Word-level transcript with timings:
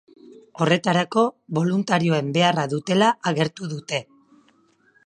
Horretarako, 0.63 1.25
boluntarioen 1.59 2.33
beharra 2.39 2.67
dutela 2.73 3.13
agertu 3.35 3.71
dute. 3.77 4.03